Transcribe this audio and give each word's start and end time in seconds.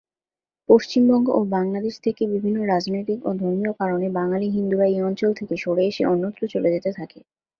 পশ্চিমবঙ্গ 0.69 1.27
এবং 1.31 1.45
বাংলাদেশ 1.51 1.95
থেকে 2.05 2.23
বিভিন্ন 2.33 2.57
রাজনৈতিক 2.65 3.19
ও 3.23 3.39
ধর্মীয় 3.41 3.73
কারণে 3.79 4.07
বাঙালি 4.19 4.47
হিন্দুরা 4.51 4.85
এই 4.89 4.99
অঞ্চল 5.07 5.31
থেকে 5.39 5.55
সরে 5.57 5.83
এসে 5.89 6.03
অন্যত্র 6.05 6.41
চলে 6.53 6.69
যেতে 6.75 6.89
থাকে। 6.99 7.19